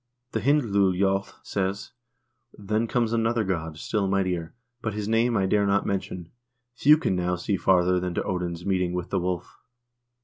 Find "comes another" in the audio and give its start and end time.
2.87-3.43